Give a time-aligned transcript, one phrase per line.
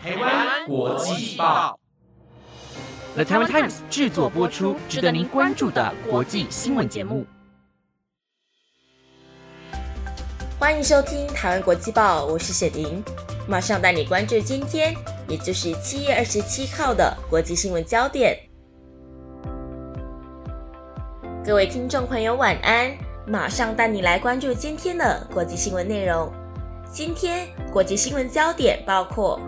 [0.00, 1.76] 台湾国际报
[3.14, 7.26] ，The Taiwan Times 制作播出，值得您关注的国际新闻节目。
[10.56, 13.02] 欢迎收听台湾国际报，我是雪玲，
[13.48, 14.94] 马上带你关注今天，
[15.26, 18.38] 也就是七月二十七号的国际新闻焦点。
[21.44, 22.96] 各位听众朋友，晚安！
[23.26, 26.32] 马上带你来关注今天的国际新闻内容。
[26.90, 29.38] 今天国际新闻焦点包括：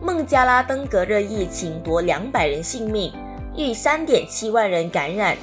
[0.00, 3.12] 孟加拉登革热疫情夺两百人性命，
[3.56, 5.34] 逾三点七万人感染；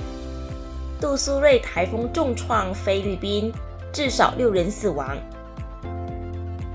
[0.99, 3.51] 杜苏芮台风重创菲律宾，
[3.91, 5.17] 至少六人死亡。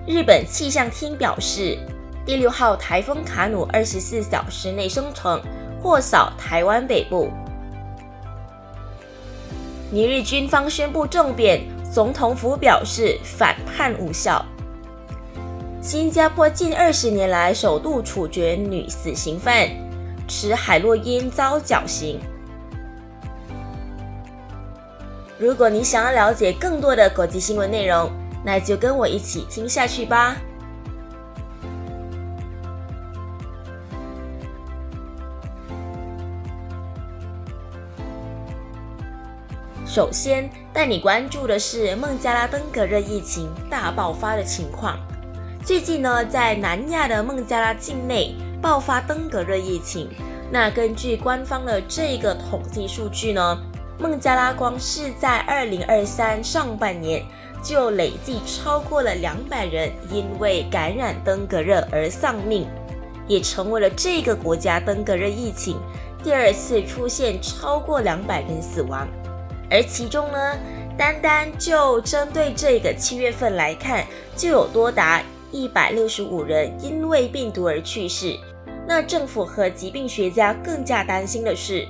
[0.07, 1.79] 日本气象厅表示，
[2.27, 5.41] 第六号台风卡努二十四小时内生成，
[5.83, 7.31] 或扫台湾北部。
[9.91, 11.63] 尼日军方宣布政变。
[11.93, 14.47] 总统府表示反叛无效。
[15.83, 19.67] 新加坡近二十年来首度处决女死刑犯，
[20.29, 22.21] 持海洛因遭绞刑。
[25.39, 28.11] 如果你想要了解更多的国际新闻内容，
[28.45, 30.37] 那就跟我一起听下去吧。
[39.87, 45.01] 首先带你关注的是孟加拉登革热疫情大爆发的情况。
[45.63, 50.09] 最近呢，在南亚的孟加拉境内爆发登革热疫情。
[50.51, 53.59] 那根据官方的这个统计数据呢，
[53.99, 57.23] 孟加拉光是在二零二三上半年
[57.63, 62.67] 就累计超过了两百人因为感染登革热而丧命，
[63.29, 65.79] 也成为了这个国家登革热疫情
[66.25, 69.07] 第二次出现超过两百人死亡。
[69.71, 70.57] 而其中呢，
[70.97, 75.23] 单单就针对这个七月份来看，就有多达
[75.53, 78.37] 一百六十五人因为病毒而去世。
[78.87, 81.87] 那政府和疾病学家更加担心的是，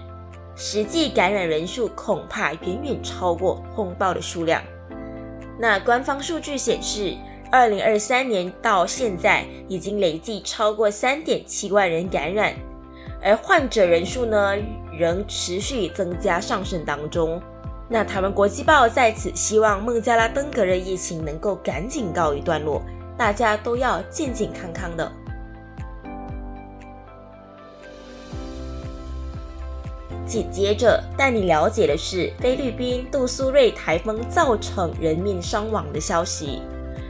[0.54, 4.62] 实际感染人数恐怕远远超过通报的数量。
[5.58, 7.14] 那官方数据显示，
[7.50, 12.54] 二零二三年到现在已经累计超过三点七万人感染，
[13.22, 14.56] 而患者人数呢，
[14.98, 17.40] 仍持续增加上升当中。
[17.88, 22.80] 那台湾国际报在此希望孟加拉登革热疫情能够赶紧告一段落，
[23.20, 25.12] 大家都要健健康康的。
[30.26, 36.62] 紧接着带你了解的是菲律宾杜苏芮台风造成人命伤亡的消息。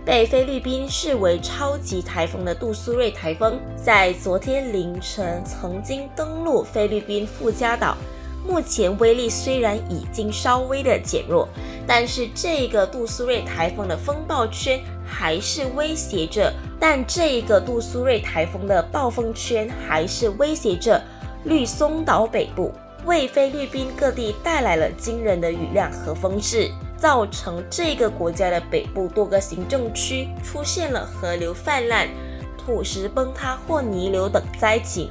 [0.04, 7.96] 被菲律宾视为超级台风的杜苏芮台风，在昨天凌晨曾经登陆菲律宾富加岛。
[8.44, 11.46] 目前威力虽然已经稍微的减弱，
[11.86, 21.02] 但是这个杜苏芮台风的风暴圈还是威胁着，但这个杜苏芮台风的暴风圈还是威胁着
[21.44, 22.72] 绿松岛北部，
[23.04, 32.08] 为菲律宾各地带来了惊人的雨量和风势，造成这个国家的北部多个行政区出现了河流泛滥、
[32.56, 35.10] 土石崩塌或泥流等灾情。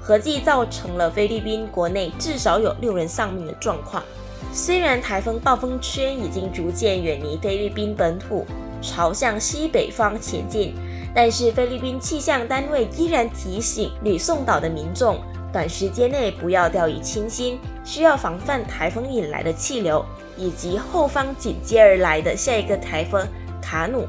[0.00, 4.02] 合计造成了菲律宾国内至少有六人丧命的状况。
[4.52, 8.46] 虽然台风暴风圈已经逐渐远离菲律宾本土，
[8.80, 10.74] 朝向西北方前进，
[11.14, 15.18] 但是菲律宾气象单位依然提醒吕宋岛的民众，
[15.52, 20.04] 短时间内不要掉以轻心，需要防范台风引来的气流
[20.36, 23.26] 以及后方紧接而来的下一个台风
[23.60, 24.06] 卡努。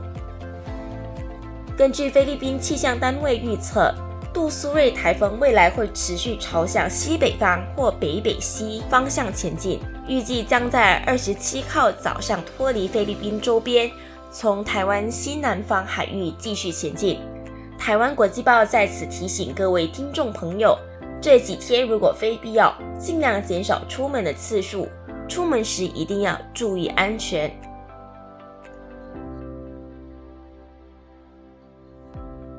[1.78, 3.94] 根据菲律宾气象单位预测。
[4.32, 13.90] 杜苏芮台风未来会持续朝向西北方或北北西方向前进，预计将在二十七号早上脱离菲律宾周边，
[14.32, 17.20] 从台湾西南方海域继续前进。
[17.78, 20.78] 台湾国际报在此提醒各位听众朋友，
[21.22, 24.88] 这几天如果非必要，尽量减少出门的次数，
[25.28, 27.52] 出门时一定要注意安全。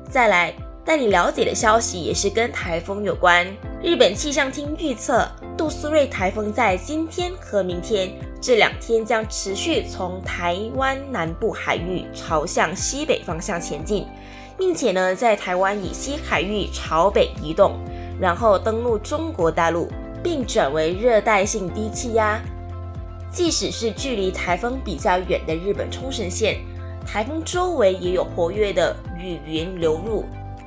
[0.09, 0.53] 再来。
[0.83, 3.45] 带你了解的消息也是跟台风有关。
[3.83, 5.27] 日本气象厅预测，
[5.71, 14.05] 苏芮台风在今天和明天这两天将持续从台湾南部海域朝向西北方向前进，
[14.57, 17.79] 并且呢，在台湾以西海域朝北移动，
[18.19, 19.87] 然后登陆中国大陆，
[20.21, 22.41] 并转为热带性低气压。
[23.31, 26.57] 即使是距离台风比较远的日本冲绳县，
[27.07, 30.25] 台风周围也有活跃的雨云流入。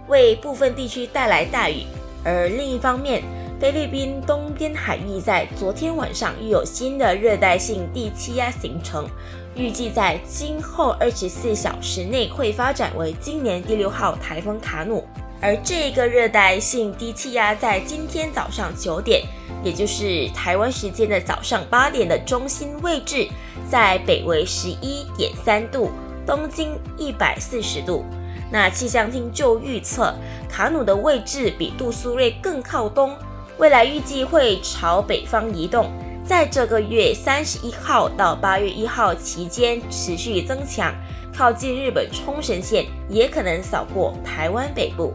[0.08, 1.84] 为部分地区带来大雨，
[2.24, 3.22] 而另一方面，
[3.60, 9.06] 菲律宾东边海域在昨天晚上又有新的热带性低气压形成，
[9.54, 15.02] 预计在今后二十四小时内会发展为今年第六号台风卡努。
[15.40, 19.22] 而这个热带性低气压在今天早上九点，
[19.62, 23.28] 也就是台湾时间的早上八点的中心位置，
[23.70, 25.90] 在北纬十一点三度，
[26.26, 28.04] 东经一百四十度。
[28.50, 30.14] 那气象厅就预测，
[30.48, 33.14] 卡努的位置比杜苏芮更靠东，
[33.58, 35.88] 未来预计会朝北方移动，
[36.24, 40.92] 在这个月三十一号到八月一号期间持续增强，
[41.32, 45.14] 靠近日本冲绳县，也可能扫过台湾北部。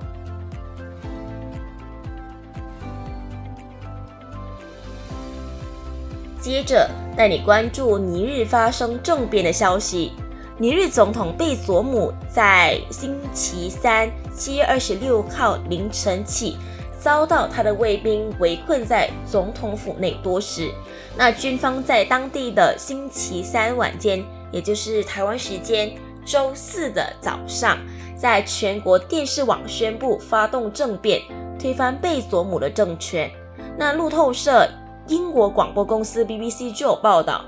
[6.39, 10.13] 接着带你关注尼日发生政变的消息。
[10.57, 16.57] 尼日总统贝佐姆在星期三七月二十六号凌晨起，
[16.99, 20.69] 遭到他的卫兵围困在总统府内多时。
[21.17, 25.91] 那军方在当地的星期三晚间，也就是台湾时间
[26.25, 27.77] 周四的早上，
[28.15, 31.21] 在全国电视网宣布发动政变，
[31.57, 33.31] 推翻贝佐姆的政权。
[33.77, 34.67] 那路透社。
[35.07, 37.43] 英国广播公司 BBC 就有报道，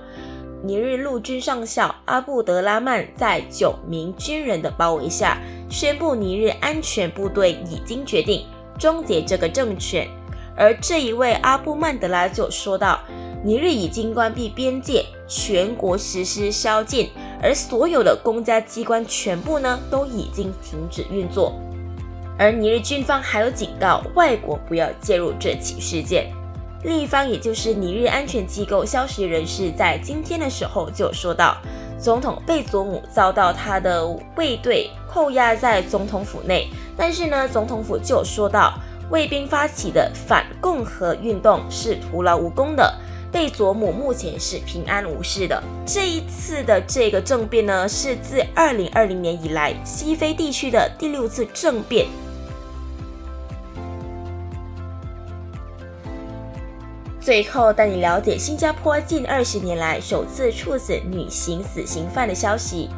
[0.64, 5.40] 尼日陆军上校阿布德拉曼在九名军人的包围下，
[5.70, 8.48] 宣布尼日安全部队已经决定
[8.82, 10.08] 终结这个政权。
[10.58, 13.00] 而这一位阿布曼德拉就说道，
[13.44, 17.12] 尼日已经关闭边界，全国实施宵禁，
[17.42, 21.54] 而所有的公家机关全部呢都已经停止运作。
[22.40, 26.34] 而尼日军方还有警告外国不要介入这起事件。
[26.84, 31.56] 另一方，也就是尼日安全机构消息人士，在今天的时候就说到，
[32.02, 36.68] 总统贝佐姆遭到他的卫队扣押在总统府内，
[36.98, 38.74] 但是呢，总统府就说到，
[39.12, 42.92] 卫兵发起的反共和运动是徒劳无功的，
[43.32, 45.62] 贝佐姆目前是平安无事的。
[45.86, 52.08] 这一次的这个政变呢，是自二零二零年以来西非地区的第六次政变。
[57.32, 62.90] 最后带你了解新加坡近二十年来首次处死女性死刑犯的消息。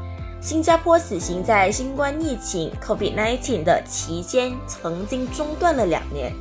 [0.42, 6.34] 新加坡死刑在新冠疫情 （COVID-19） 的期间曾经中断了两年，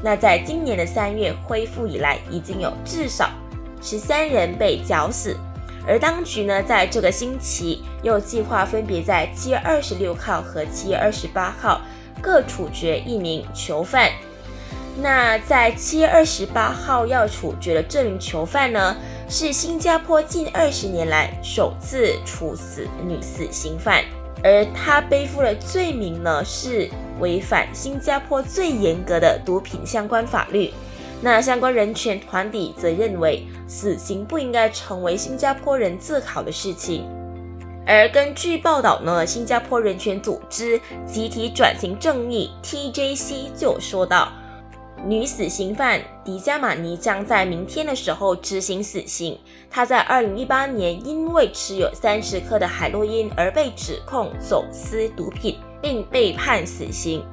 [0.00, 3.28] 那在今年的三月恢复以来，已经有至少
[3.82, 5.36] 十三人被绞死。
[5.84, 11.80] 而当局呢，在这个星期又计划分别在七月二十六号和七月二十八号
[12.22, 14.08] 各处决一名囚犯。
[14.96, 18.96] 那在七月二十八号要处决的这名囚犯呢，
[19.28, 24.04] 是新加坡近二十年来首次处死女死刑犯，
[24.42, 30.72] 而他背负的罪名呢是违反新加坡最严格的毒品相关法律。
[31.22, 37.06] 那相关人权团体则认为，死刑不应该成为新加坡人自考的事情。
[37.86, 44.30] 而根据报道呢，新加坡人权组织集体转型正义 （TJC） 就说到。
[45.06, 49.38] 女死刑犯迪加马尼将在明天的时候执行死刑。
[49.70, 57.24] 她在2018年因为持有三十克的海洛因而被指控走私毒品，并被判死刑。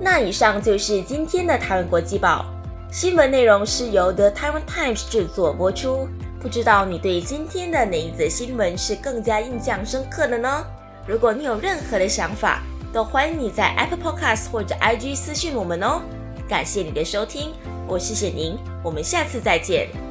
[0.00, 2.46] 那以上就是今天的台湾国际报。
[2.92, 6.08] 新闻内容是由 The Taiwan Times 制作播出。
[6.40, 10.64] 不知道你对今天的哪一则新闻是更加印象深刻的呢？
[11.06, 16.02] 如果你有任何的想法，都欢迎你在 Apple Podcast 或者 IG 私信我们哦。
[16.48, 17.52] 感谢你的收听，
[17.86, 20.09] 我是谢宁，我们下次再见。